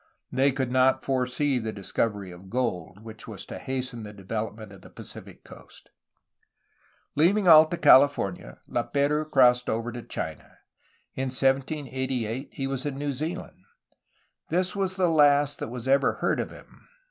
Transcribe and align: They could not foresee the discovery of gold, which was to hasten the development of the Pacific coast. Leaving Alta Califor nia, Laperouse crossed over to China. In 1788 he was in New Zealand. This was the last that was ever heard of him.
They 0.31 0.51
could 0.51 0.71
not 0.71 1.03
foresee 1.05 1.59
the 1.59 1.71
discovery 1.71 2.31
of 2.31 2.49
gold, 2.49 3.01
which 3.03 3.27
was 3.27 3.45
to 3.45 3.59
hasten 3.59 4.01
the 4.01 4.11
development 4.13 4.71
of 4.71 4.81
the 4.81 4.89
Pacific 4.89 5.43
coast. 5.43 5.91
Leaving 7.15 7.47
Alta 7.47 7.77
Califor 7.77 8.35
nia, 8.35 8.57
Laperouse 8.67 9.29
crossed 9.29 9.69
over 9.69 9.91
to 9.91 10.01
China. 10.01 10.57
In 11.13 11.27
1788 11.29 12.49
he 12.51 12.65
was 12.65 12.83
in 12.87 12.97
New 12.97 13.13
Zealand. 13.13 13.63
This 14.49 14.75
was 14.75 14.95
the 14.95 15.07
last 15.07 15.59
that 15.59 15.69
was 15.69 15.87
ever 15.87 16.13
heard 16.13 16.39
of 16.39 16.49
him. 16.49 16.87